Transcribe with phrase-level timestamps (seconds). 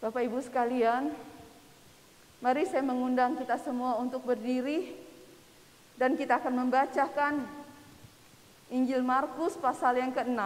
[0.00, 1.12] Bapak Ibu sekalian,
[2.40, 4.96] mari saya mengundang kita semua untuk berdiri
[6.00, 7.44] dan kita akan membacakan
[8.72, 10.40] Injil Markus pasal yang ke-6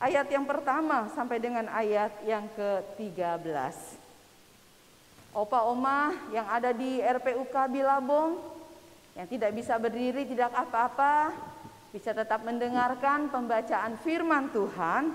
[0.00, 3.76] ayat yang pertama sampai dengan ayat yang ke-13.
[5.36, 8.40] Opa Oma yang ada di RPUK Bilabong
[9.20, 11.28] yang tidak bisa berdiri tidak apa-apa,
[11.92, 15.12] bisa tetap mendengarkan pembacaan firman Tuhan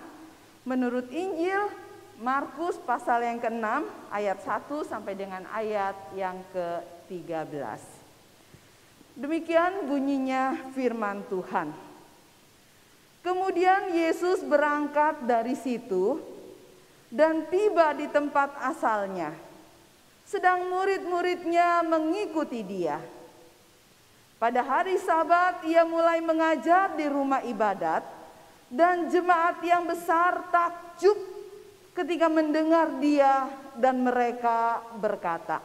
[0.62, 1.85] menurut Injil
[2.16, 3.68] Markus pasal yang ke-6
[4.08, 7.52] ayat 1 sampai dengan ayat yang ke-13.
[9.20, 11.76] Demikian bunyinya firman Tuhan.
[13.20, 16.24] Kemudian Yesus berangkat dari situ
[17.12, 19.36] dan tiba di tempat asalnya.
[20.24, 23.04] Sedang murid-muridnya mengikuti dia.
[24.40, 28.08] Pada hari Sabat ia mulai mengajar di rumah ibadat
[28.72, 31.35] dan jemaat yang besar takjub
[31.96, 33.48] ketika mendengar dia
[33.80, 35.64] dan mereka berkata,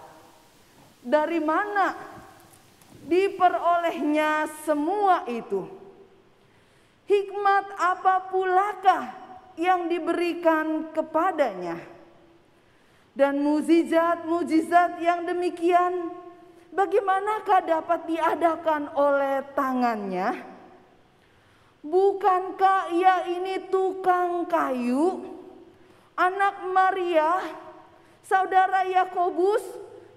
[1.02, 1.98] "Dari mana
[3.02, 5.66] diperolehnya semua itu?
[7.10, 9.04] Hikmat apa pulakah
[9.58, 11.82] yang diberikan kepadanya?"
[13.10, 16.14] Dan mujizat-mujizat yang demikian
[16.70, 20.46] bagaimanakah dapat diadakan oleh tangannya?
[21.82, 25.39] Bukankah ia ini tukang kayu?
[26.20, 27.40] Anak Maria,
[28.20, 29.64] saudara Yakobus,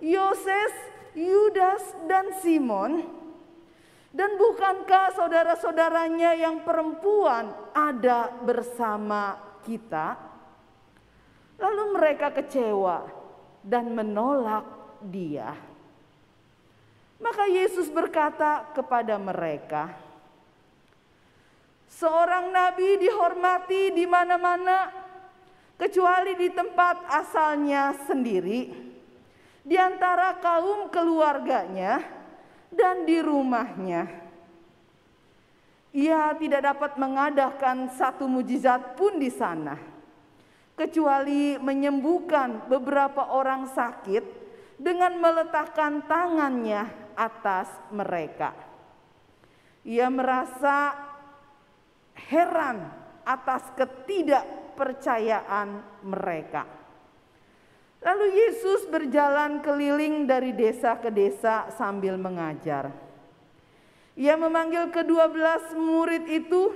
[0.03, 0.75] Yoses,
[1.15, 1.79] Yudas,
[2.11, 3.07] dan Simon?
[4.13, 10.13] Dan bukankah saudara-saudaranya yang perempuan ada bersama kita?
[11.57, 13.09] Lalu mereka kecewa
[13.65, 14.67] dan menolak
[15.01, 15.55] dia.
[17.17, 19.95] Maka Yesus berkata kepada mereka,
[21.87, 25.02] "Seorang nabi dihormati di mana-mana,
[25.77, 28.69] kecuali di tempat asalnya sendiri,
[29.63, 32.03] di antara kaum keluarganya,
[32.73, 34.23] dan di rumahnya.
[35.93, 39.77] Ia tidak dapat mengadakan satu mujizat pun di sana,
[40.73, 44.25] kecuali menyembuhkan beberapa orang sakit
[44.81, 48.57] dengan meletakkan tangannya atas mereka.
[49.85, 50.97] Ia merasa
[52.17, 52.89] heran
[53.21, 56.65] atas ketidak kepercayaan mereka.
[58.03, 62.91] Lalu Yesus berjalan keliling dari desa ke desa sambil mengajar.
[64.17, 66.73] Ia memanggil kedua belas murid itu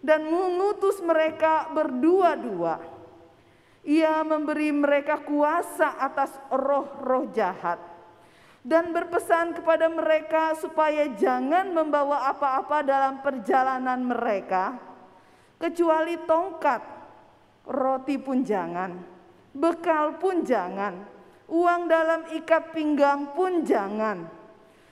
[0.00, 2.80] dan mengutus mereka berdua-dua.
[3.84, 7.76] Ia memberi mereka kuasa atas roh-roh jahat
[8.64, 14.80] dan berpesan kepada mereka supaya jangan membawa apa-apa dalam perjalanan mereka
[15.60, 17.03] kecuali tongkat
[17.64, 18.92] Roti pun jangan,
[19.56, 21.00] bekal pun jangan,
[21.48, 24.28] uang dalam ikat pinggang pun jangan.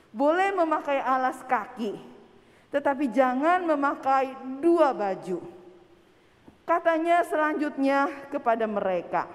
[0.09, 2.01] Boleh memakai alas kaki,
[2.73, 5.45] tetapi jangan memakai dua baju.
[6.65, 9.29] Katanya selanjutnya kepada mereka,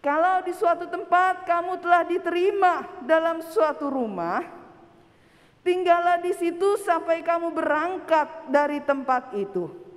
[0.00, 4.40] "Kalau di suatu tempat kamu telah diterima dalam suatu rumah,
[5.60, 9.89] tinggallah di situ sampai kamu berangkat dari tempat itu."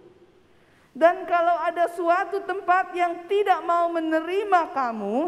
[0.93, 5.19] Dan kalau ada suatu tempat yang tidak mau menerima kamu,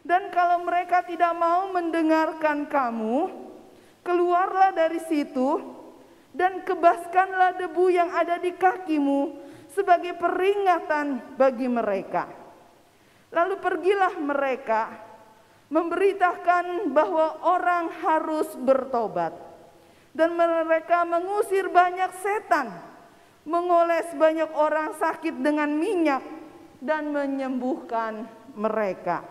[0.00, 3.28] dan kalau mereka tidak mau mendengarkan kamu,
[4.00, 5.60] keluarlah dari situ
[6.32, 9.36] dan kebaskanlah debu yang ada di kakimu
[9.76, 12.24] sebagai peringatan bagi mereka.
[13.28, 14.88] Lalu pergilah mereka
[15.68, 19.36] memberitakan bahwa orang harus bertobat,
[20.16, 22.87] dan mereka mengusir banyak setan
[23.48, 26.20] mengoles banyak orang sakit dengan minyak
[26.84, 29.24] dan menyembuhkan mereka.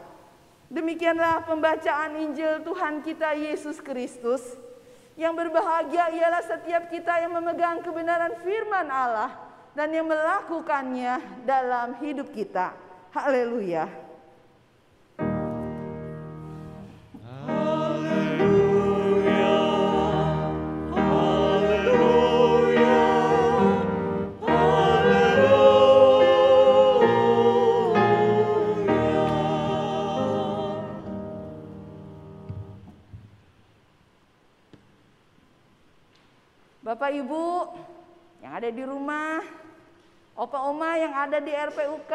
[0.68, 4.42] Demikianlah pembacaan Injil Tuhan kita Yesus Kristus.
[5.18, 9.34] Yang berbahagia ialah setiap kita yang memegang kebenaran firman Allah
[9.74, 12.74] dan yang melakukannya dalam hidup kita.
[13.14, 14.07] Haleluya.
[38.68, 39.40] Ada di rumah,
[40.36, 42.14] Opa Oma yang ada di RPUK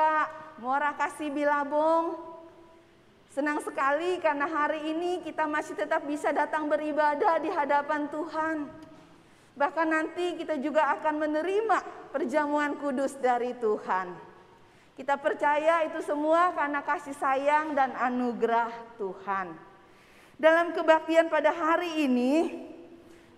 [0.61, 2.13] Muara Kasih Bilabong.
[3.33, 8.69] Senang sekali karena hari ini kita masih tetap bisa datang beribadah di hadapan Tuhan.
[9.57, 14.13] Bahkan nanti kita juga akan menerima perjamuan kudus dari Tuhan.
[14.93, 19.57] Kita percaya itu semua karena kasih sayang dan anugerah Tuhan.
[20.37, 22.61] Dalam kebaktian pada hari ini,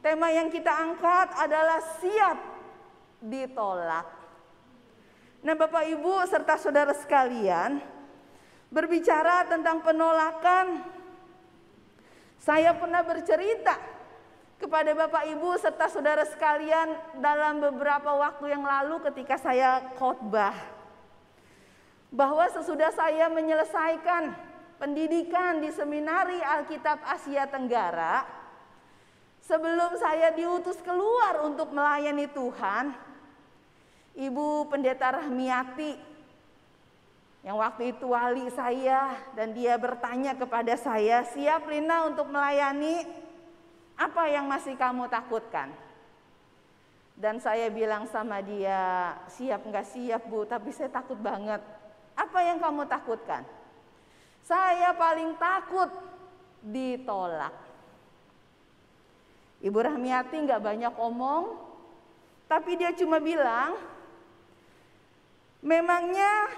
[0.02, 2.53] tema yang kita angkat adalah siap
[3.24, 4.06] ditolak.
[5.44, 7.80] Nah, Bapak Ibu serta saudara sekalian,
[8.72, 10.84] berbicara tentang penolakan,
[12.40, 13.76] saya pernah bercerita
[14.60, 20.56] kepada Bapak Ibu serta saudara sekalian dalam beberapa waktu yang lalu ketika saya khotbah
[22.14, 24.32] bahwa sesudah saya menyelesaikan
[24.78, 28.22] pendidikan di Seminari Alkitab Asia Tenggara,
[29.42, 33.13] sebelum saya diutus keluar untuk melayani Tuhan,
[34.14, 36.14] Ibu Pendeta Rahmiati
[37.44, 43.04] yang waktu itu wali saya dan dia bertanya kepada saya, "Siap Lina untuk melayani?
[44.00, 45.68] Apa yang masih kamu takutkan?"
[47.14, 51.60] Dan saya bilang sama dia, "Siap nggak siap, Bu, tapi saya takut banget."
[52.14, 53.42] Apa yang kamu takutkan?
[54.40, 55.90] Saya paling takut
[56.64, 57.52] ditolak.
[59.60, 61.60] Ibu Rahmiati nggak banyak omong,
[62.48, 63.76] tapi dia cuma bilang,
[65.64, 66.52] memangnya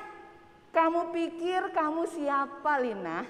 [0.74, 3.22] kamu pikir kamu siapa Lina?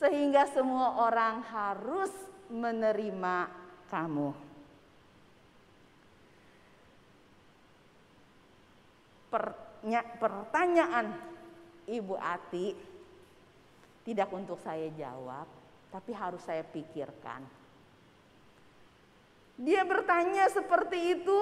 [0.00, 2.10] Sehingga semua orang harus
[2.48, 3.46] menerima
[3.92, 4.30] kamu.
[9.28, 9.44] Per
[10.18, 11.14] pertanyaan
[11.86, 12.74] Ibu Ati
[14.02, 15.46] tidak untuk saya jawab,
[15.92, 17.44] tapi harus saya pikirkan.
[19.58, 21.40] Dia bertanya seperti itu.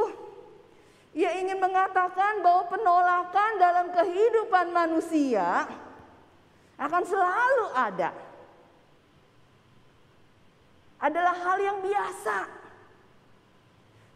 [1.17, 5.65] Ia ingin mengatakan bahwa penolakan dalam kehidupan manusia
[6.77, 8.13] akan selalu ada.
[11.01, 12.53] Adalah hal yang biasa.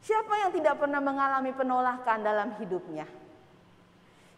[0.05, 3.08] Siapa yang tidak pernah mengalami penolakan dalam hidupnya?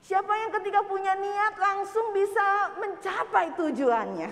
[0.07, 4.31] Siapa yang ketika punya niat langsung bisa mencapai tujuannya.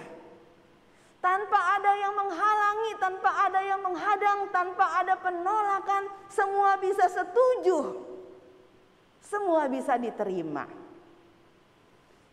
[1.19, 8.10] Tanpa ada yang menghalangi, tanpa ada yang menghadang, tanpa ada penolakan, semua bisa setuju.
[9.31, 10.67] Semua bisa diterima.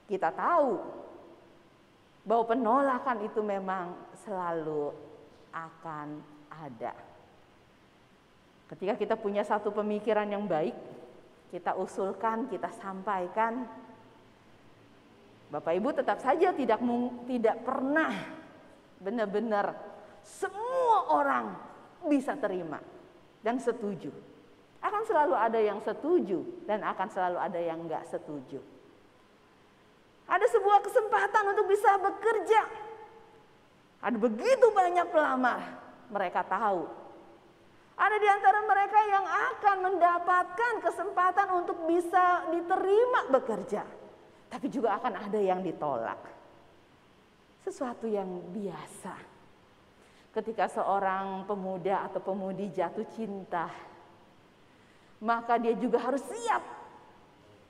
[0.09, 0.81] Kita tahu
[2.25, 3.93] bahwa penolakan itu memang
[4.25, 4.89] selalu
[5.53, 6.17] akan
[6.49, 6.97] ada.
[8.73, 10.73] Ketika kita punya satu pemikiran yang baik,
[11.53, 13.63] kita usulkan, kita sampaikan.
[15.53, 16.81] Bapak Ibu tetap saja tidak
[17.29, 18.11] tidak pernah
[18.99, 19.71] benar-benar
[20.25, 21.55] semua orang
[22.09, 22.83] bisa terima
[23.39, 24.11] dan setuju.
[24.81, 28.61] Akan selalu ada yang setuju dan akan selalu ada yang enggak setuju.
[30.27, 32.61] Ada sebuah kesempatan untuk bisa bekerja.
[34.03, 35.61] Ada begitu banyak pelamar,
[36.13, 37.07] mereka tahu
[37.97, 43.81] ada di antara mereka yang akan mendapatkan kesempatan untuk bisa diterima bekerja.
[44.47, 46.21] Tapi juga akan ada yang ditolak.
[47.65, 49.17] Sesuatu yang biasa.
[50.29, 53.65] Ketika seorang pemuda atau pemudi jatuh cinta,
[55.23, 56.63] maka dia juga harus siap.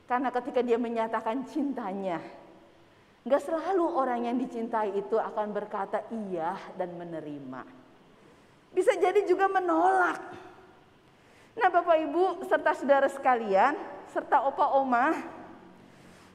[0.07, 2.19] Karena ketika dia menyatakan cintanya,
[3.27, 5.99] Gak selalu orang yang dicintai itu akan berkata
[6.31, 7.59] iya dan menerima.
[8.71, 10.31] Bisa jadi juga menolak.
[11.59, 13.75] Nah Bapak Ibu serta saudara sekalian,
[14.15, 15.11] serta opa oma,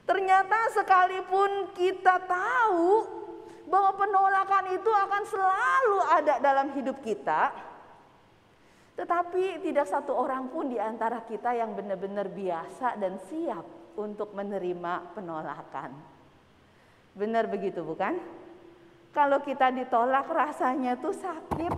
[0.05, 3.09] ternyata sekalipun kita tahu
[3.65, 7.49] bahwa penolakan itu akan selalu ada dalam hidup kita,
[8.93, 13.65] tetapi tidak satu orang pun di antara kita yang benar-benar biasa dan siap
[13.97, 15.91] untuk menerima penolakan.
[17.17, 18.17] Benar begitu bukan?
[19.13, 21.73] Kalau kita ditolak rasanya tuh sakit,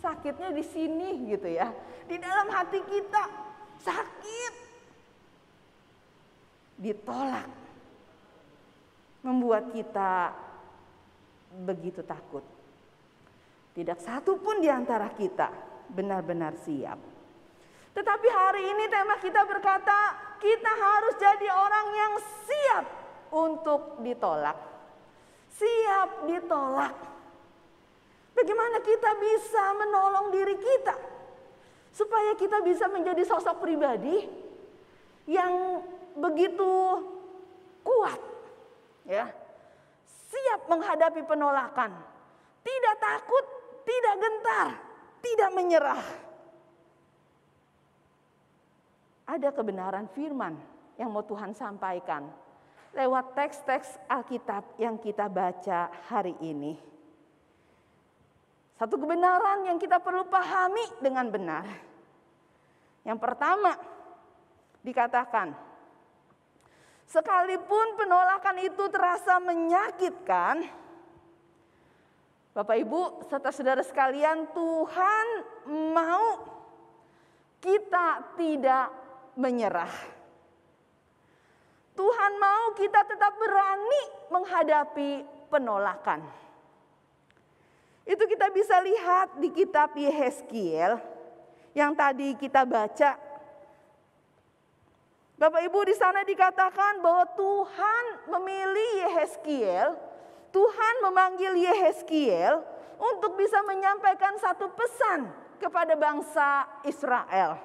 [0.00, 1.72] sakitnya di sini gitu ya.
[2.04, 3.22] Di dalam hati kita
[3.80, 4.54] sakit.
[6.80, 7.48] Ditolak.
[9.24, 10.32] Membuat kita
[11.64, 12.44] begitu takut.
[13.72, 16.98] Tidak satu pun di antara kita benar-benar siap.
[17.96, 22.12] Tetapi hari ini tema kita berkata, kita harus jadi orang yang
[22.44, 22.84] siap
[23.32, 24.58] untuk ditolak.
[25.56, 27.16] Siap ditolak
[28.36, 30.92] Bagaimana kita bisa menolong diri kita
[31.88, 34.28] supaya kita bisa menjadi sosok pribadi
[35.24, 35.80] yang
[36.20, 37.00] begitu
[37.80, 38.20] kuat
[39.08, 39.32] ya.
[40.28, 41.96] Siap menghadapi penolakan.
[42.60, 43.44] Tidak takut,
[43.88, 44.68] tidak gentar,
[45.26, 46.04] tidak menyerah.
[49.26, 50.54] Ada kebenaran firman
[50.94, 52.30] yang mau Tuhan sampaikan
[52.94, 56.78] lewat teks-teks Alkitab yang kita baca hari ini.
[58.78, 61.66] Satu kebenaran yang kita perlu pahami dengan benar.
[63.02, 63.74] Yang pertama
[64.84, 65.66] dikatakan,
[67.06, 70.66] Sekalipun penolakan itu terasa menyakitkan,
[72.56, 75.26] Bapak Ibu serta saudara sekalian, Tuhan
[75.92, 76.40] mau
[77.60, 78.88] kita tidak
[79.36, 79.92] menyerah.
[81.92, 85.10] Tuhan mau kita tetap berani menghadapi
[85.52, 86.24] penolakan.
[88.08, 90.96] Itu kita bisa lihat di kitab Yehezkiel
[91.76, 93.20] yang tadi kita baca
[95.36, 99.92] Bapak Ibu di sana dikatakan bahwa Tuhan memilih Yehezkiel,
[100.56, 102.64] Tuhan memanggil Yehezkiel
[102.96, 105.28] untuk bisa menyampaikan satu pesan
[105.60, 107.60] kepada bangsa Israel.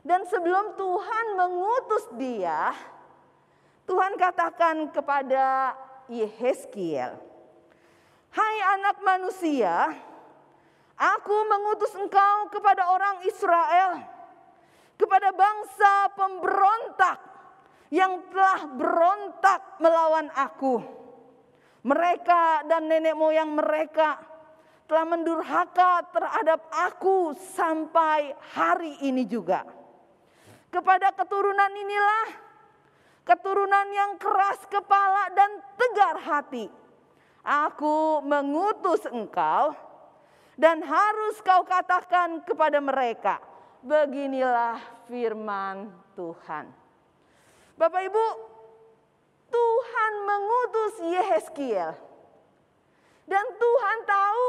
[0.00, 2.72] Dan sebelum Tuhan mengutus dia,
[3.84, 5.76] Tuhan katakan kepada
[6.08, 7.12] Yehezkiel,
[8.32, 9.92] "Hai anak manusia,
[10.96, 14.08] aku mengutus engkau kepada orang Israel."
[14.92, 17.18] kepada bangsa pemberontak
[17.90, 21.01] yang telah berontak melawan aku.
[21.82, 24.22] Mereka dan nenek moyang mereka
[24.86, 29.66] telah mendurhaka terhadap aku sampai hari ini juga.
[30.70, 32.26] Kepada keturunan inilah
[33.26, 36.66] keturunan yang keras kepala dan tegar hati.
[37.42, 39.74] Aku mengutus engkau
[40.54, 43.42] dan harus kau katakan kepada mereka,
[43.82, 44.78] beginilah
[45.10, 46.70] firman Tuhan.
[47.74, 48.26] Bapak Ibu,
[49.52, 51.92] Tuhan mengutus Yehezkiel.
[53.28, 54.46] Dan Tuhan tahu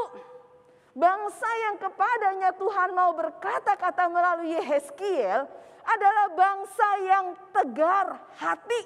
[0.96, 5.44] bangsa yang kepadanya Tuhan mau berkata-kata melalui Yehezkiel
[5.84, 8.08] adalah bangsa yang tegar
[8.40, 8.80] hati,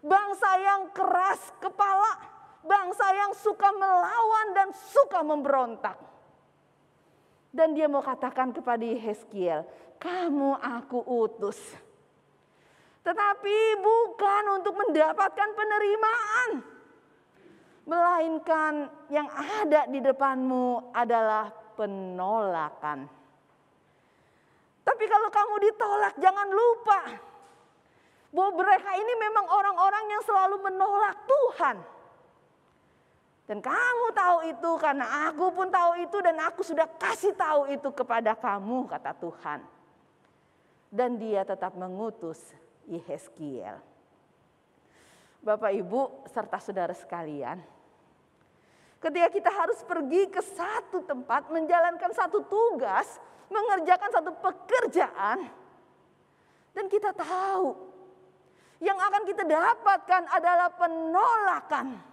[0.00, 2.16] bangsa yang keras kepala,
[2.64, 5.98] bangsa yang suka melawan dan suka memberontak.
[7.52, 9.68] Dan dia mau katakan kepada Yeskiel,
[10.00, 11.60] kamu aku utus.
[13.04, 14.21] Tetapi bukan
[14.62, 16.50] untuk mendapatkan penerimaan.
[17.82, 23.10] Melainkan yang ada di depanmu adalah penolakan.
[24.86, 27.00] Tapi kalau kamu ditolak jangan lupa.
[28.30, 31.76] Bahwa mereka ini memang orang-orang yang selalu menolak Tuhan.
[33.50, 37.90] Dan kamu tahu itu karena aku pun tahu itu dan aku sudah kasih tahu itu
[37.90, 39.60] kepada kamu kata Tuhan.
[40.86, 42.38] Dan dia tetap mengutus
[42.86, 43.91] Yehezkiel.
[45.42, 47.58] Bapak Ibu serta saudara sekalian.
[49.02, 53.18] Ketika kita harus pergi ke satu tempat menjalankan satu tugas,
[53.50, 55.50] mengerjakan satu pekerjaan.
[56.70, 57.74] Dan kita tahu
[58.78, 62.12] yang akan kita dapatkan adalah penolakan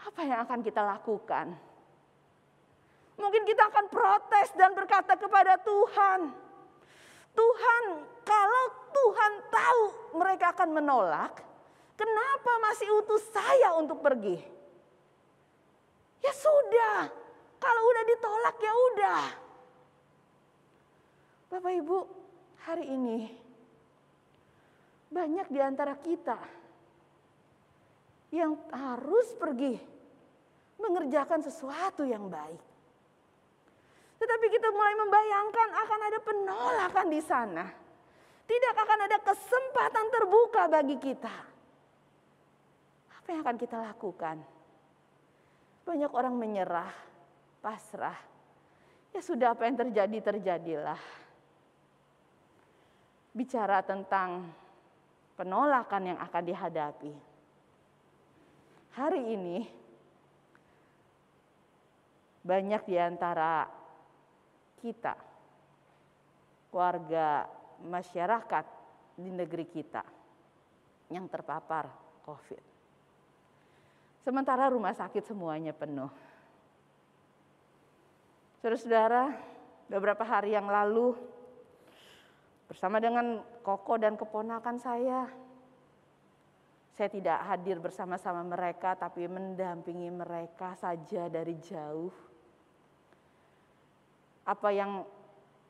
[0.00, 1.52] apa yang akan kita lakukan?
[3.20, 6.32] Mungkin kita akan protes dan berkata kepada Tuhan,
[7.40, 7.84] Tuhan,
[8.20, 9.82] kalau Tuhan tahu
[10.20, 11.40] mereka akan menolak,
[11.96, 14.36] kenapa masih utus saya untuk pergi?
[16.20, 17.08] Ya sudah,
[17.56, 19.22] kalau udah ditolak ya udah.
[21.48, 21.98] Bapak Ibu,
[22.60, 23.18] hari ini
[25.08, 26.38] banyak di antara kita
[28.30, 29.80] yang harus pergi
[30.78, 32.69] mengerjakan sesuatu yang baik.
[34.20, 37.64] Tetapi kita mulai membayangkan akan ada penolakan di sana.
[38.44, 41.34] Tidak akan ada kesempatan terbuka bagi kita.
[43.16, 44.36] Apa yang akan kita lakukan?
[45.88, 46.92] Banyak orang menyerah,
[47.64, 48.18] pasrah.
[49.16, 51.00] Ya sudah apa yang terjadi terjadilah.
[53.32, 54.50] Bicara tentang
[55.38, 57.14] penolakan yang akan dihadapi
[58.90, 59.62] Hari ini
[62.42, 63.64] banyak di antara
[64.80, 65.14] kita,
[66.72, 67.44] warga
[67.84, 68.64] masyarakat
[69.20, 70.02] di negeri kita
[71.12, 71.86] yang terpapar
[72.24, 72.64] COVID.
[74.24, 76.08] Sementara rumah sakit semuanya penuh.
[78.60, 79.32] Saudara-saudara,
[79.88, 81.16] beberapa hari yang lalu
[82.68, 85.28] bersama dengan koko dan keponakan saya
[87.00, 92.12] saya tidak hadir bersama-sama mereka, tapi mendampingi mereka saja dari jauh.
[94.50, 95.06] Apa yang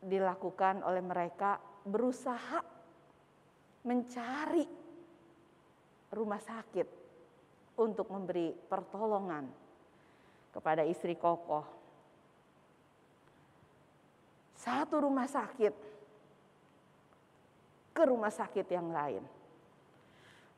[0.00, 2.64] dilakukan oleh mereka berusaha
[3.84, 4.64] mencari
[6.16, 6.88] rumah sakit
[7.76, 9.44] untuk memberi pertolongan
[10.56, 11.64] kepada istri kokoh.
[14.56, 15.74] Satu rumah sakit
[17.92, 19.24] ke rumah sakit yang lain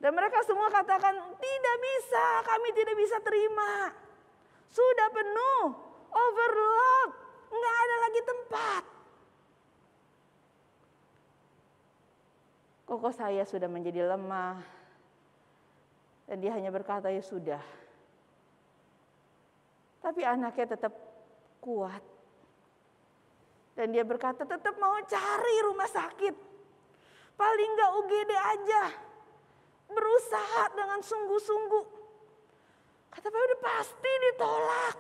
[0.03, 3.95] dan mereka semua katakan, tidak bisa, kami tidak bisa terima.
[4.67, 5.79] Sudah penuh,
[6.11, 7.22] overload,
[7.53, 8.85] nggak ada lagi tempat.
[12.89, 14.61] Koko saya sudah menjadi lemah.
[16.29, 17.61] Dan dia hanya berkata, ya sudah.
[20.01, 20.93] Tapi anaknya tetap
[21.61, 22.03] kuat.
[23.73, 26.35] Dan dia berkata, tetap mau cari rumah sakit.
[27.37, 28.85] Paling nggak UGD aja.
[29.89, 31.85] Berusaha dengan sungguh-sungguh.
[33.13, 34.97] Kata Pak udah pasti ditolak.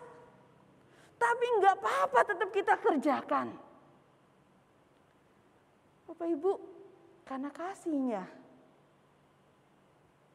[1.23, 3.55] Tapi nggak apa-apa tetap kita kerjakan.
[6.11, 6.53] Bapak Ibu,
[7.23, 8.27] karena kasihnya.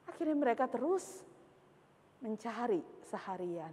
[0.07, 1.27] Akhirnya mereka terus
[2.23, 3.69] mencari seharian.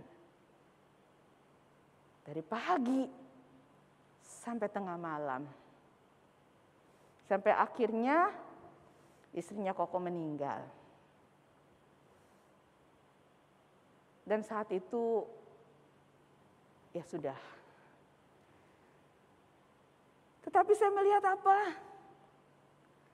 [2.26, 3.06] Dari pagi
[4.20, 5.46] sampai tengah malam.
[7.30, 8.34] Sampai akhirnya
[9.32, 10.66] istrinya Koko meninggal.
[14.24, 15.24] Dan saat itu
[16.94, 17.38] ya sudah.
[20.46, 21.74] Tetapi saya melihat apa?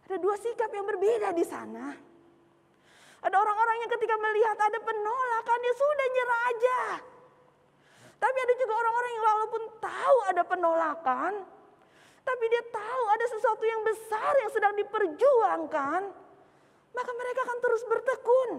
[0.05, 1.97] Ada dua sikap yang berbeda di sana.
[3.21, 6.81] Ada orang-orang yang ketika melihat ada penolakan, dia sudah nyerah aja.
[8.21, 11.33] Tapi ada juga orang-orang yang walaupun tahu ada penolakan,
[12.21, 16.01] tapi dia tahu ada sesuatu yang besar yang sedang diperjuangkan,
[16.93, 18.51] maka mereka akan terus bertekun.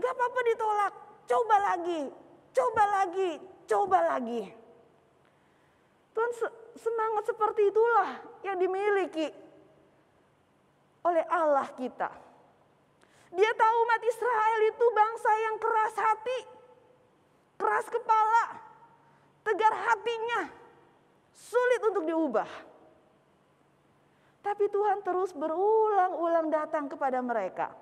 [0.00, 0.92] Gak apa-apa ditolak,
[1.28, 2.02] coba lagi,
[2.56, 3.30] coba lagi,
[3.68, 4.61] coba lagi.
[6.12, 6.32] Tuhan
[6.76, 9.28] semangat seperti itulah yang dimiliki
[11.02, 12.10] oleh Allah kita.
[13.32, 16.40] Dia tahu umat Israel itu bangsa yang keras hati,
[17.56, 18.44] keras kepala,
[19.40, 20.52] tegar hatinya,
[21.32, 22.50] sulit untuk diubah.
[24.42, 27.72] Tapi Tuhan terus berulang-ulang datang kepada mereka.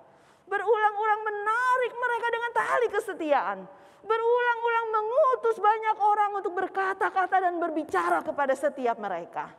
[0.47, 3.59] Berulang-ulang menarik mereka dengan tali kesetiaan.
[4.01, 9.53] Berulang-ulang mengutus banyak orang untuk berkata-kata dan berbicara kepada setiap mereka.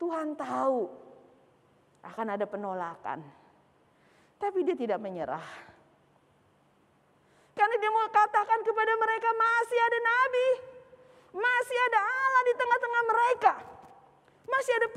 [0.00, 0.88] Tuhan tahu
[2.00, 3.20] akan ada penolakan.
[4.40, 5.44] Tapi dia tidak menyerah.
[7.52, 10.48] Karena dia mau katakan kepada mereka masih ada nabi.
[11.30, 13.52] Masih ada Allah di tengah-tengah mereka.
[14.48, 14.88] Masih ada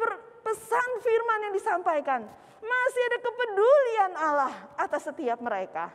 [0.47, 2.21] pesan firman yang disampaikan.
[2.63, 5.91] Masih ada kepedulian Allah atas setiap mereka.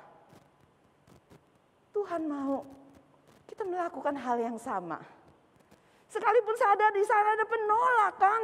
[1.92, 2.64] Tuhan mau
[3.48, 5.00] kita melakukan hal yang sama.
[6.08, 8.42] Sekalipun sadar di sana ada penolakan,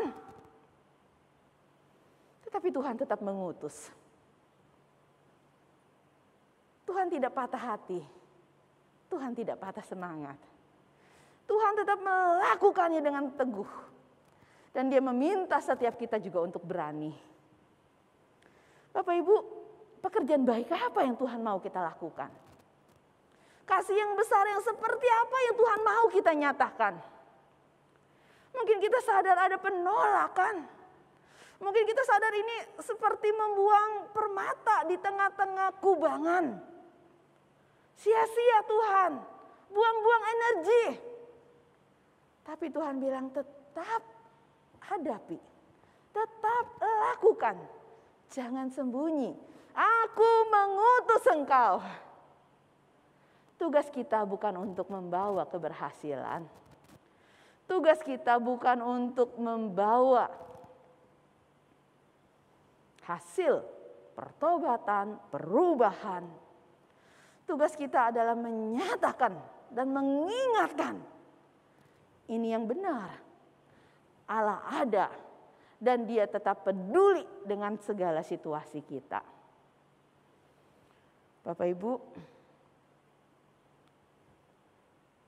[2.55, 3.91] tapi Tuhan tetap mengutus.
[6.87, 7.99] Tuhan tidak patah hati.
[9.11, 10.39] Tuhan tidak patah semangat.
[11.51, 13.73] Tuhan tetap melakukannya dengan teguh.
[14.71, 17.11] Dan dia meminta setiap kita juga untuk berani.
[18.95, 19.37] Bapak Ibu,
[19.99, 22.31] pekerjaan baik apa yang Tuhan mau kita lakukan?
[23.65, 26.95] Kasih yang besar yang seperti apa yang Tuhan mau kita nyatakan?
[28.55, 30.69] Mungkin kita sadar ada penolakan.
[31.65, 36.61] Mungkin kita sadar ini seperti membuang permata di tengah-tengah kubangan.
[37.97, 39.13] Sia-sia Tuhan,
[39.73, 40.85] buang-buang energi.
[42.45, 44.03] Tapi Tuhan bilang tetap
[44.85, 45.41] hadapi,
[46.13, 47.57] tetap lakukan.
[48.29, 49.33] Jangan sembunyi.
[49.73, 51.81] Aku mengutus engkau.
[53.55, 56.45] Tugas kita bukan untuk membawa keberhasilan.
[57.65, 60.29] Tugas kita bukan untuk membawa
[63.05, 63.65] hasil
[64.13, 66.25] pertobatan, perubahan.
[67.45, 69.37] Tugas kita adalah menyatakan
[69.73, 70.97] dan mengingatkan
[72.29, 73.21] ini yang benar.
[74.25, 75.07] Allah ada
[75.77, 79.21] dan dia tetap peduli dengan segala situasi kita.
[81.45, 81.93] Bapak Ibu,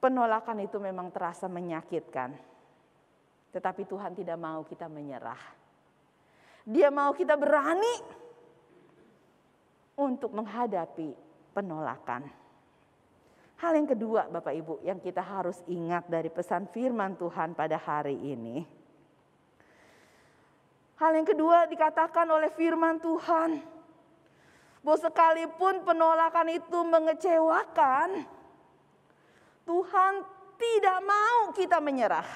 [0.01, 2.37] penolakan itu memang terasa menyakitkan.
[3.53, 5.41] Tetapi Tuhan tidak mau kita menyerah.
[6.67, 7.95] Dia mau kita berani
[9.97, 11.15] untuk menghadapi
[11.57, 12.29] penolakan.
[13.57, 18.13] Hal yang kedua Bapak Ibu yang kita harus ingat dari pesan firman Tuhan pada hari
[18.13, 18.61] ini.
[21.01, 23.61] Hal yang kedua dikatakan oleh firman Tuhan.
[24.85, 28.36] Bahwa sekalipun penolakan itu mengecewakan.
[29.67, 30.23] Tuhan
[30.57, 32.29] tidak mau kita menyerah.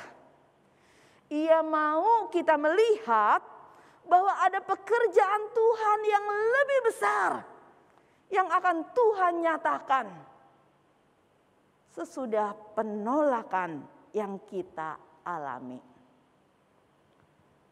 [1.31, 3.39] Ia mau kita melihat
[4.03, 7.31] bahwa ada pekerjaan Tuhan yang lebih besar
[8.31, 10.07] yang akan Tuhan nyatakan
[11.91, 13.83] sesudah penolakan
[14.15, 15.83] yang kita alami.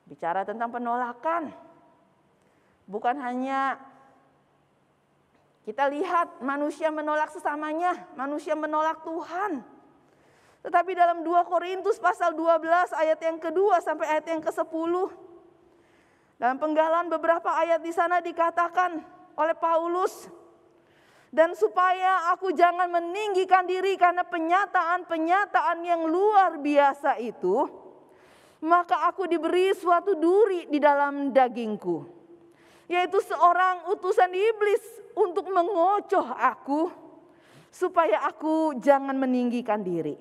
[0.06, 1.54] Bicara tentang penolakan,
[2.90, 3.78] bukan hanya
[5.68, 9.60] kita lihat manusia menolak sesamanya, manusia menolak Tuhan.
[10.64, 14.92] Tetapi dalam 2 Korintus pasal 12 ayat yang kedua sampai ayat yang ke-10
[16.40, 18.96] Dalam penggalan beberapa ayat di sana dikatakan
[19.36, 20.32] oleh Paulus,
[21.28, 27.68] dan supaya aku jangan meninggikan diri karena penyataan-penyataan yang luar biasa itu,
[28.64, 32.17] maka aku diberi suatu duri di dalam dagingku,
[32.88, 36.88] yaitu seorang utusan iblis untuk mengocoh aku,
[37.68, 40.16] supaya aku jangan meninggikan diri.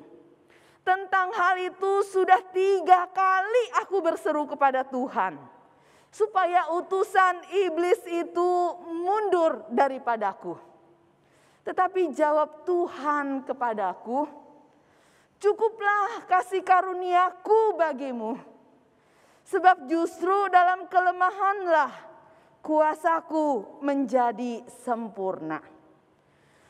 [0.83, 5.57] Tentang hal itu sudah tiga kali aku berseru kepada Tuhan
[6.17, 8.49] supaya utusan iblis itu
[8.89, 10.57] mundur daripadaku.
[11.67, 14.23] Tetapi jawab Tuhan kepadaku,
[15.37, 18.39] cukuplah kasih karuniaku bagimu.
[19.47, 21.91] Sebab justru dalam kelemahanlah
[22.61, 25.59] kuasaku menjadi sempurna.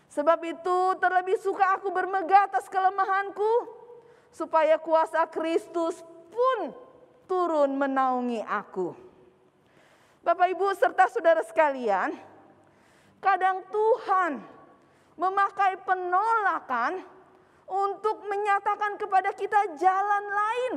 [0.07, 3.67] Sebab itu terlebih suka aku bermegah atas kelemahanku,
[4.31, 5.99] supaya kuasa Kristus
[6.31, 6.71] pun
[7.27, 8.95] turun menaungi aku.
[10.23, 12.11] Bapak, Ibu, serta saudara sekalian,
[13.23, 14.43] kadang Tuhan
[15.15, 16.99] memakai penolakan
[17.67, 20.73] untuk menyatakan kepada kita jalan lain,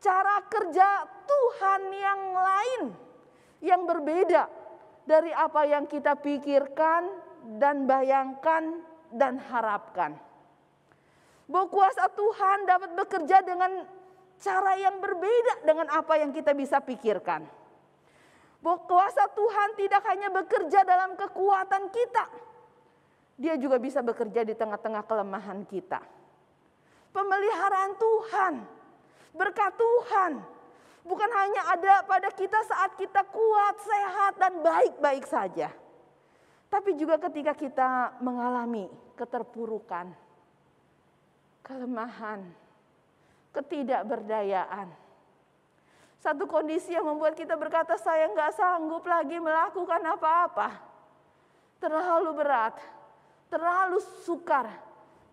[0.00, 2.80] cara kerja Tuhan yang lain,
[3.62, 4.50] yang berbeda
[5.06, 7.08] dari apa yang kita pikirkan
[7.62, 8.82] dan bayangkan
[9.14, 10.18] dan harapkan.
[11.46, 13.86] Bahwa kuasa Tuhan dapat bekerja dengan
[14.42, 17.62] cara yang berbeda dengan apa yang kita bisa pikirkan
[18.62, 22.24] bahwa kuasa Tuhan tidak hanya bekerja dalam kekuatan kita,
[23.32, 25.98] Dia juga bisa bekerja di tengah-tengah kelemahan kita.
[27.10, 28.54] Pemeliharaan Tuhan,
[29.34, 30.32] berkat Tuhan,
[31.02, 35.70] bukan hanya ada pada kita saat kita kuat, sehat, dan baik-baik saja,
[36.72, 37.90] tapi juga ketika kita
[38.22, 38.86] mengalami
[39.18, 40.10] keterpurukan,
[41.62, 42.42] kelemahan,
[43.54, 45.02] ketidakberdayaan
[46.22, 50.70] satu kondisi yang membuat kita berkata saya nggak sanggup lagi melakukan apa-apa.
[51.82, 52.78] Terlalu berat,
[53.50, 54.70] terlalu sukar,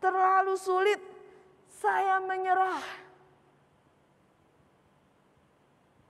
[0.02, 0.98] terlalu sulit.
[1.70, 2.82] Saya menyerah.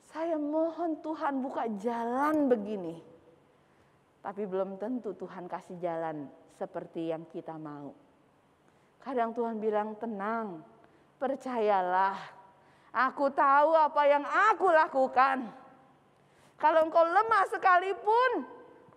[0.09, 2.97] Saya mohon Tuhan buka jalan begini.
[4.19, 7.93] Tapi belum tentu Tuhan kasih jalan seperti yang kita mau.
[8.99, 10.59] Kadang Tuhan bilang tenang,
[11.21, 12.39] percayalah
[12.89, 15.45] Aku tahu apa yang aku lakukan.
[16.57, 18.31] Kalau engkau lemah sekalipun,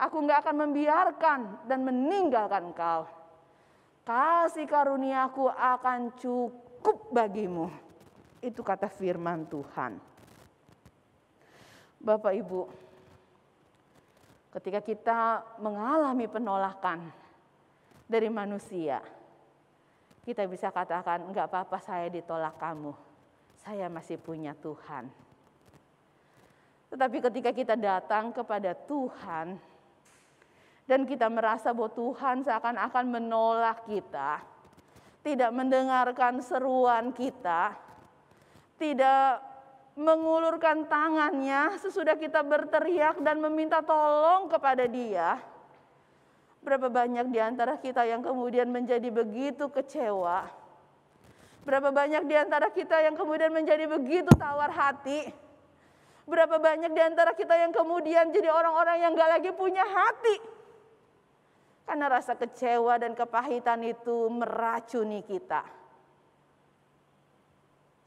[0.00, 3.06] aku nggak akan membiarkan dan meninggalkan engkau.
[4.02, 7.70] Kasih karuniaku akan cukup bagimu.
[8.42, 10.11] Itu kata firman Tuhan.
[12.02, 12.66] Bapak Ibu,
[14.58, 15.20] ketika kita
[15.62, 17.08] mengalami penolakan
[18.10, 18.98] dari manusia,
[20.26, 23.12] kita bisa katakan, enggak apa-apa saya ditolak kamu
[23.62, 25.06] saya masih punya Tuhan.
[26.92, 29.56] Tetapi ketika kita datang kepada Tuhan
[30.84, 34.42] dan kita merasa bahwa Tuhan seakan-akan menolak kita,
[35.22, 37.78] tidak mendengarkan seruan kita,
[38.76, 39.40] tidak
[39.94, 45.36] mengulurkan tangannya sesudah kita berteriak dan meminta tolong kepada Dia.
[46.62, 50.62] Berapa banyak di antara kita yang kemudian menjadi begitu kecewa,
[51.62, 55.30] Berapa banyak di antara kita yang kemudian menjadi begitu tawar hati.
[56.26, 60.42] Berapa banyak di antara kita yang kemudian jadi orang-orang yang gak lagi punya hati.
[61.86, 65.62] Karena rasa kecewa dan kepahitan itu meracuni kita.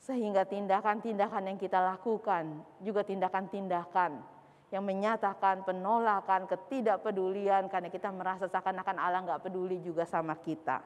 [0.06, 4.22] Sehingga tindakan-tindakan yang kita lakukan juga tindakan-tindakan
[4.70, 10.78] yang menyatakan penolakan, ketidakpedulian karena kita merasa seakan-akan Allah nggak peduli juga sama kita.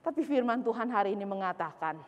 [0.00, 1.98] Tapi firman Tuhan hari ini mengatakan,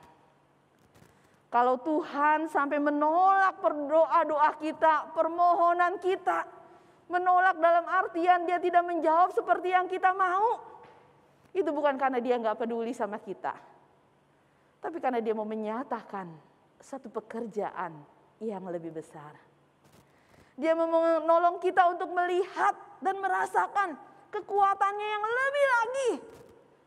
[1.50, 6.46] kalau Tuhan sampai menolak doa-doa kita, permohonan kita,
[7.11, 10.62] menolak dalam artian dia tidak menjawab seperti yang kita mau,
[11.50, 13.56] itu bukan karena dia nggak peduli sama kita,
[14.78, 16.30] tapi karena dia mau menyatakan
[16.78, 17.98] satu pekerjaan
[18.38, 19.34] yang lebih besar.
[20.58, 23.94] Dia mau menolong kita untuk melihat dan merasakan
[24.30, 26.10] kekuatannya yang lebih lagi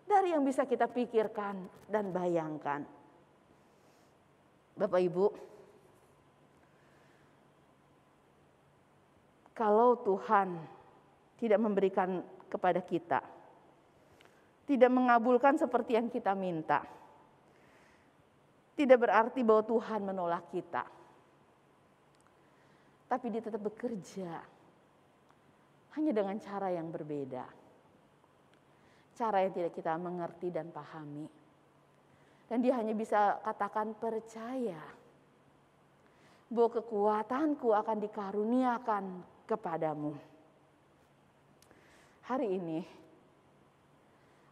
[0.08, 1.56] dari yang bisa kita pikirkan
[1.88, 2.84] dan bayangkan.
[4.76, 5.26] Bapak Ibu,
[9.56, 10.60] kalau Tuhan
[11.40, 13.24] tidak memberikan kepada kita,
[14.68, 16.84] tidak mengabulkan seperti yang kita minta,
[18.84, 20.84] tidak berarti bahwa Tuhan menolak kita.
[23.12, 24.40] Tapi dia tetap bekerja
[26.00, 27.62] hanya dengan cara yang berbeda
[29.22, 31.30] cara yang tidak kita mengerti dan pahami.
[32.50, 34.82] Dan dia hanya bisa katakan percaya.
[36.52, 40.12] bahwa kekuatanku akan dikaruniakan kepadamu.
[42.28, 42.84] Hari ini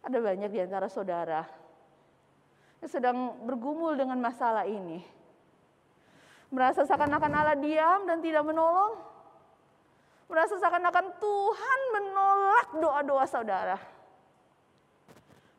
[0.00, 1.44] ada banyak di antara saudara
[2.88, 5.04] sedang bergumul dengan masalah ini.
[6.50, 8.96] Merasa seakan-akan Allah diam dan tidak menolong.
[10.30, 13.78] Merasa seakan-akan Tuhan menolak doa-doa saudara.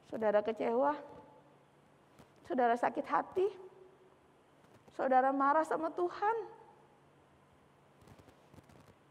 [0.10, 0.92] Saudara kecewa,
[2.44, 3.48] saudara sakit hati,
[4.96, 6.36] saudara marah sama Tuhan,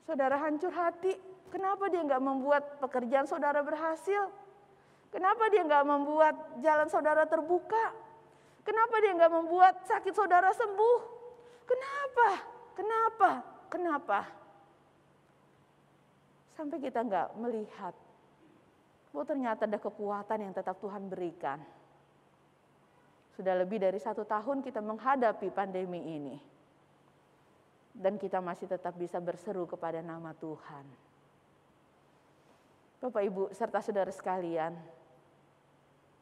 [0.04, 1.16] saudara hancur hati.
[1.48, 4.28] Kenapa dia nggak membuat pekerjaan saudara berhasil?
[5.10, 7.90] Kenapa dia nggak membuat jalan saudara terbuka?
[8.62, 10.98] Kenapa dia nggak membuat sakit saudara sembuh?
[11.66, 12.28] Kenapa?
[12.78, 13.30] Kenapa?
[13.66, 14.20] Kenapa?
[16.54, 17.94] Sampai kita nggak melihat
[19.10, 21.58] bahwa ternyata ada kekuatan yang tetap Tuhan berikan.
[23.34, 26.36] Sudah lebih dari satu tahun kita menghadapi pandemi ini.
[27.90, 30.86] Dan kita masih tetap bisa berseru kepada nama Tuhan.
[33.00, 34.76] Bapak Ibu serta saudara sekalian,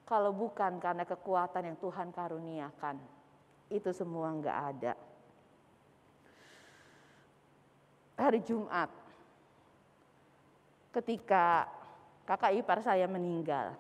[0.09, 2.97] kalau bukan karena kekuatan yang Tuhan karuniakan,
[3.68, 4.92] itu semua nggak ada.
[8.16, 8.88] Hari Jumat,
[10.97, 11.68] ketika
[12.25, 13.77] kakak ipar saya meninggal,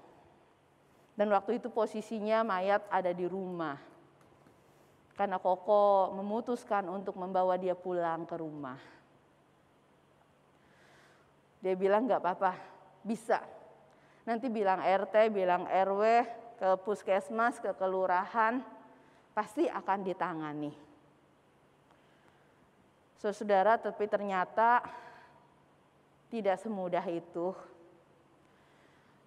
[1.16, 3.80] dan waktu itu posisinya mayat ada di rumah.
[5.16, 8.78] Karena Koko memutuskan untuk membawa dia pulang ke rumah.
[11.58, 12.54] Dia bilang nggak apa-apa,
[13.02, 13.57] bisa
[14.28, 16.02] Nanti bilang RT, bilang RW,
[16.60, 18.60] ke puskesmas, ke kelurahan,
[19.32, 20.74] pasti akan ditangani.
[23.16, 24.84] So, saudara, tapi ternyata
[26.28, 27.56] tidak semudah itu.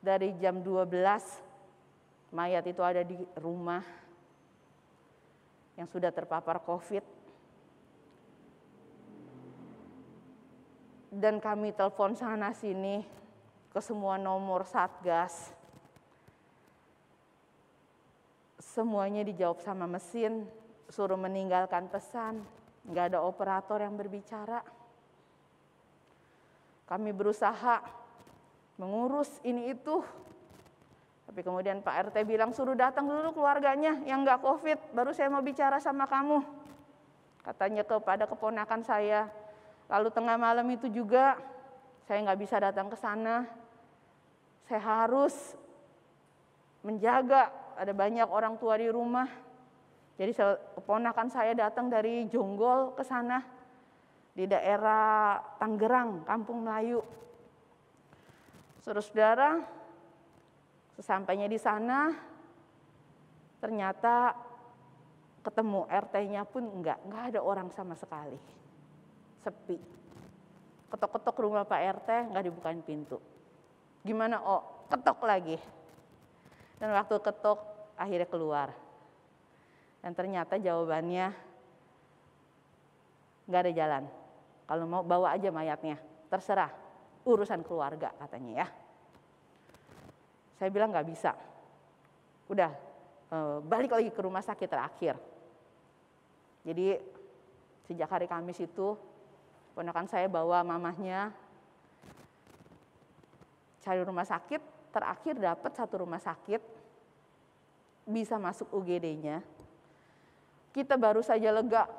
[0.05, 0.85] Dari jam 12
[2.33, 3.81] mayat itu ada di rumah
[5.81, 7.05] yang sudah terpapar COVID.
[11.11, 13.20] Dan kami telepon sana sini,
[13.71, 15.55] ke semua nomor satgas.
[18.59, 20.47] Semuanya dijawab sama mesin,
[20.91, 22.43] suruh meninggalkan pesan,
[22.87, 24.63] nggak ada operator yang berbicara.
[26.87, 27.79] Kami berusaha
[28.75, 30.03] mengurus ini itu,
[31.23, 35.39] tapi kemudian Pak RT bilang suruh datang dulu keluarganya yang nggak COVID, baru saya mau
[35.39, 36.43] bicara sama kamu.
[37.41, 39.31] Katanya kepada keponakan saya.
[39.87, 41.39] Lalu tengah malam itu juga
[42.03, 43.60] saya nggak bisa datang ke sana
[44.71, 45.35] saya harus
[46.79, 49.27] menjaga ada banyak orang tua di rumah.
[50.15, 50.31] Jadi
[50.79, 53.43] keponakan saya datang dari Jonggol ke sana
[54.31, 57.03] di daerah Tangerang, Kampung Melayu.
[58.79, 59.59] Saudara-saudara,
[60.95, 62.15] sesampainya di sana
[63.59, 64.39] ternyata
[65.43, 68.39] ketemu RT-nya pun enggak, enggak ada orang sama sekali.
[69.43, 69.75] Sepi.
[70.87, 73.19] Ketok-ketok rumah Pak RT, enggak dibukain pintu.
[74.01, 75.57] Gimana oh ketok lagi.
[76.81, 77.59] Dan waktu ketok
[77.93, 78.69] akhirnya keluar.
[80.01, 81.29] Dan ternyata jawabannya
[83.45, 84.03] nggak ada jalan.
[84.65, 85.99] Kalau mau bawa aja mayatnya,
[86.31, 86.73] terserah.
[87.21, 88.67] Urusan keluarga katanya ya.
[90.57, 91.37] Saya bilang nggak bisa.
[92.49, 92.73] Udah
[93.29, 95.13] eh, balik lagi ke rumah sakit terakhir.
[96.65, 96.97] Jadi
[97.85, 98.97] sejak hari Kamis itu
[99.77, 101.33] ponakan saya bawa mamahnya
[103.81, 104.61] cari rumah sakit,
[104.93, 106.61] terakhir dapat satu rumah sakit,
[108.05, 109.41] bisa masuk UGD-nya.
[110.71, 111.89] Kita baru saja lega,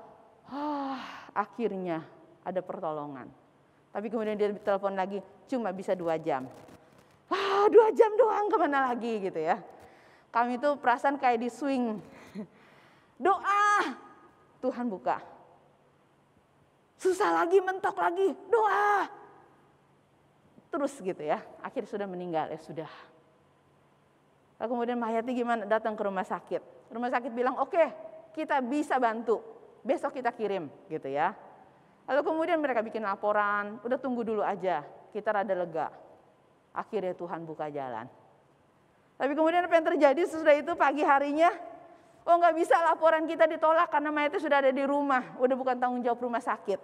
[0.48, 2.06] ah, akhirnya
[2.46, 3.28] ada pertolongan.
[3.92, 6.48] Tapi kemudian dia telepon lagi, cuma bisa dua jam.
[7.28, 9.60] Ah, dua jam doang ke mana lagi gitu ya.
[10.32, 12.00] Kami itu perasaan kayak di swing.
[13.20, 13.92] Doa,
[14.64, 15.20] Tuhan buka.
[16.96, 19.10] Susah lagi, mentok lagi, doa,
[20.72, 21.44] terus gitu ya.
[21.60, 22.90] Akhirnya sudah meninggal ya sudah.
[24.56, 25.62] Lalu kemudian mayatnya gimana?
[25.68, 26.88] Datang ke rumah sakit.
[26.88, 27.92] Rumah sakit bilang oke okay,
[28.32, 29.44] kita bisa bantu.
[29.84, 31.36] Besok kita kirim gitu ya.
[32.08, 33.76] Lalu kemudian mereka bikin laporan.
[33.84, 34.80] Udah tunggu dulu aja.
[35.12, 35.92] Kita rada lega.
[36.72, 38.08] Akhirnya Tuhan buka jalan.
[39.20, 41.52] Tapi kemudian apa yang terjadi sesudah itu pagi harinya
[42.22, 46.02] Oh nggak bisa laporan kita ditolak karena mayatnya sudah ada di rumah, udah bukan tanggung
[46.06, 46.78] jawab rumah sakit.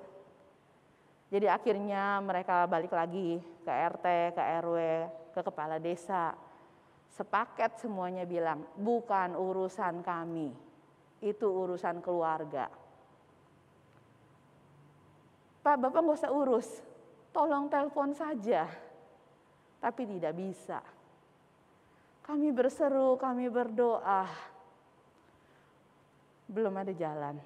[1.29, 4.77] Jadi akhirnya mereka balik lagi ke RT, ke RW,
[5.37, 6.33] ke kepala desa.
[7.13, 10.49] Sepaket semuanya bilang, bukan urusan kami,
[11.21, 12.73] itu urusan keluarga.
[15.61, 16.69] Pak, Bapak nggak usah urus,
[17.29, 18.65] tolong telepon saja.
[19.79, 20.81] Tapi tidak bisa.
[22.25, 24.25] Kami berseru, kami berdoa.
[26.49, 27.37] Belum ada jalan.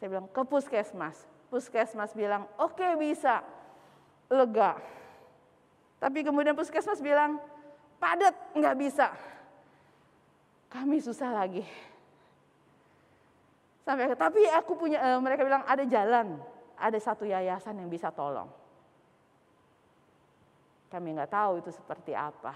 [0.00, 1.35] Saya bilang ke puskesmas.
[1.46, 3.42] Puskesmas bilang oke okay, bisa,
[4.30, 4.78] lega.
[5.96, 7.40] Tapi kemudian puskesmas bilang
[7.96, 9.14] padat nggak bisa.
[10.68, 11.64] Kami susah lagi.
[13.86, 16.42] Sampai tapi aku punya uh, mereka bilang ada jalan,
[16.74, 18.50] ada satu yayasan yang bisa tolong.
[20.90, 22.54] Kami nggak tahu itu seperti apa.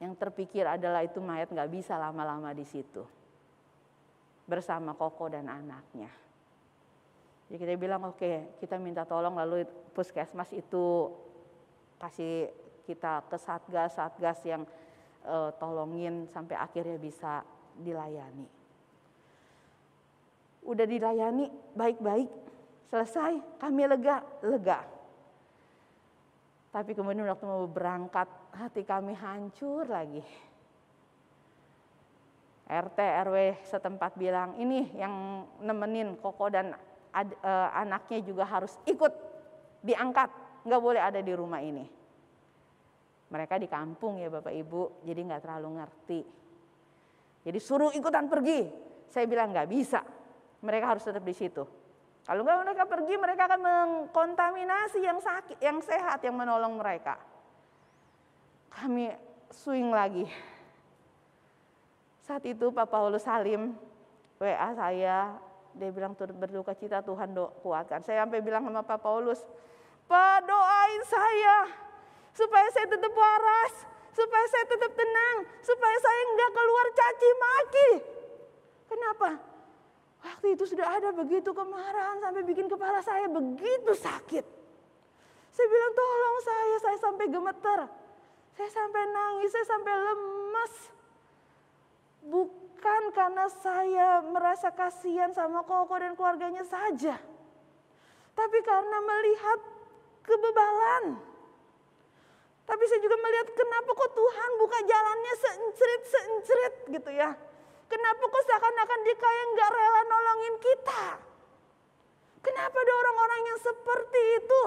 [0.00, 3.04] Yang terpikir adalah itu mayat nggak bisa lama-lama di situ
[4.48, 6.10] bersama Koko dan anaknya.
[7.52, 11.12] Jadi kita bilang oke okay, kita minta tolong lalu puskesmas itu
[12.00, 12.48] kasih
[12.88, 14.64] kita ke satgas satgas yang
[15.28, 17.44] uh, tolongin sampai akhirnya bisa
[17.76, 18.48] dilayani.
[20.64, 22.32] Udah dilayani baik-baik,
[22.88, 24.80] selesai, kami lega, lega.
[26.72, 30.24] Tapi kemudian waktu mau berangkat, hati kami hancur lagi.
[32.64, 36.72] RT RW setempat bilang ini yang nemenin Koko dan
[37.12, 39.12] ad, e, anaknya juga harus ikut
[39.84, 40.28] diangkat,
[40.64, 41.84] nggak boleh ada di rumah ini.
[43.32, 46.20] Mereka di kampung ya Bapak Ibu, jadi nggak terlalu ngerti.
[47.42, 48.68] Jadi suruh ikutan pergi.
[49.08, 50.00] Saya bilang nggak bisa.
[50.62, 51.64] Mereka harus tetap di situ.
[52.22, 57.18] Kalau nggak mereka pergi, mereka akan mengkontaminasi yang sakit, yang sehat, yang menolong mereka.
[58.70, 59.10] Kami
[59.50, 60.24] swing lagi.
[62.22, 63.74] Saat itu Pak Paulus Salim
[64.38, 65.34] WA saya,
[65.76, 68.04] dia bilang berduka cita Tuhan do, kuatkan.
[68.04, 69.40] Saya sampai bilang sama Pak Paulus,
[70.06, 71.56] Pak doain saya
[72.32, 73.74] supaya saya tetap waras,
[74.12, 77.90] supaya saya tetap tenang, supaya saya enggak keluar caci maki.
[78.92, 79.30] Kenapa?
[80.22, 84.44] Waktu itu sudah ada begitu kemarahan sampai bikin kepala saya begitu sakit.
[85.52, 87.80] Saya bilang tolong saya, saya sampai gemeter.
[88.56, 90.74] Saya sampai nangis, saya sampai lemes.
[92.82, 97.14] Bukan karena saya merasa kasihan sama Koko dan keluarganya saja.
[98.34, 99.58] Tapi karena melihat
[100.26, 101.22] kebebalan
[102.62, 107.30] tapi saya juga melihat kenapa kok Tuhan buka jalannya seencerit-seencerit gitu ya.
[107.86, 111.04] Kenapa kok seakan-akan dia kayak nggak rela nolongin kita.
[112.42, 114.62] Kenapa ada orang-orang yang seperti itu?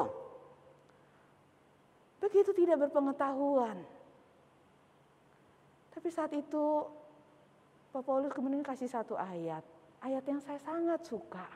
[2.23, 3.84] Begitu tidak berpengetahuan.
[5.91, 6.86] Tapi saat itu
[7.95, 9.63] Pak Paulus kemudian kasih satu ayat.
[10.03, 11.47] Ayat yang saya sangat suka.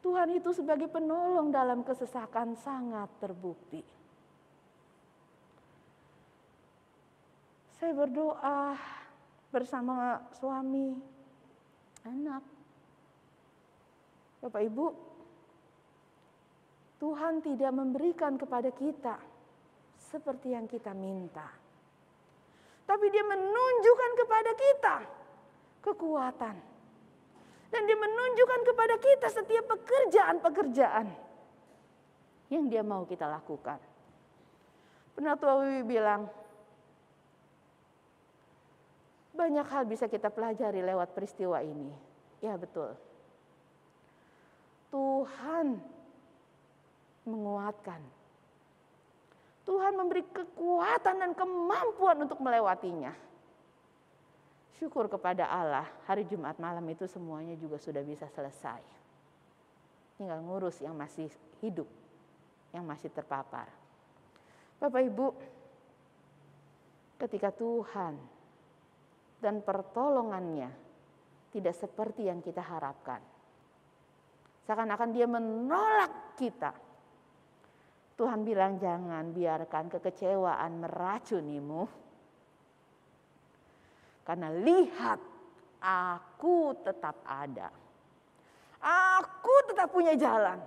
[0.00, 3.84] Tuhan itu sebagai penolong dalam kesesakan sangat terbukti.
[7.76, 8.72] Saya berdoa
[9.52, 10.96] bersama suami,
[12.08, 12.40] anak.
[14.40, 14.86] Bapak Ibu,
[17.04, 19.20] Tuhan tidak memberikan kepada kita
[20.00, 21.59] seperti yang kita minta.
[22.90, 24.96] Tapi dia menunjukkan kepada kita
[25.86, 26.56] kekuatan.
[27.70, 31.06] Dan dia menunjukkan kepada kita setiap pekerjaan-pekerjaan
[32.50, 33.78] yang dia mau kita lakukan.
[35.14, 36.26] Pernah Wiwi bilang,
[39.38, 41.94] banyak hal bisa kita pelajari lewat peristiwa ini.
[42.42, 42.98] Ya betul.
[44.90, 45.78] Tuhan
[47.22, 48.02] menguatkan.
[49.70, 53.14] Tuhan memberi kekuatan dan kemampuan untuk melewatinya.
[54.74, 58.82] Syukur kepada Allah, hari Jumat malam itu semuanya juga sudah bisa selesai.
[60.18, 61.30] Tinggal ngurus yang masih
[61.62, 61.86] hidup,
[62.74, 63.70] yang masih terpapar.
[64.82, 65.26] Bapak Ibu,
[67.22, 68.18] ketika Tuhan
[69.38, 70.74] dan pertolongannya
[71.54, 73.22] tidak seperti yang kita harapkan.
[74.66, 76.89] Seakan-akan dia menolak kita.
[78.20, 81.88] Tuhan bilang jangan biarkan kekecewaan meracunimu.
[84.28, 85.16] Karena lihat
[85.80, 87.72] aku tetap ada.
[89.24, 90.60] Aku tetap punya jalan.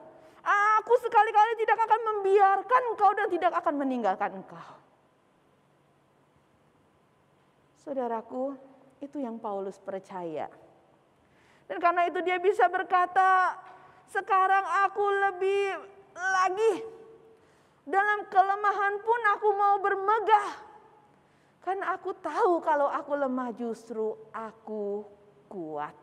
[0.82, 4.70] Aku sekali-kali tidak akan membiarkan engkau dan tidak akan meninggalkan engkau.
[7.86, 8.58] Saudaraku,
[8.98, 10.50] itu yang Paulus percaya.
[11.70, 13.62] Dan karena itu dia bisa berkata,
[14.10, 15.86] sekarang aku lebih
[16.18, 17.03] lagi
[17.84, 20.50] dalam kelemahan pun aku mau bermegah.
[21.64, 25.08] Karena aku tahu kalau aku lemah justru aku
[25.48, 25.96] kuat.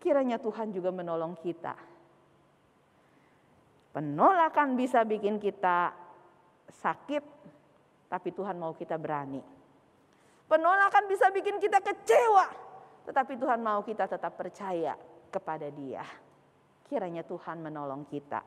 [0.00, 1.76] Kiranya Tuhan juga menolong kita.
[3.90, 5.92] Penolakan bisa bikin kita
[6.68, 7.24] sakit,
[8.08, 9.40] tapi Tuhan mau kita berani.
[10.44, 12.46] Penolakan bisa bikin kita kecewa.
[13.08, 14.94] Tetapi Tuhan mau kita tetap percaya
[15.32, 16.04] kepada dia.
[16.84, 18.44] Kiranya Tuhan menolong kita.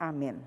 [0.00, 0.40] Amin.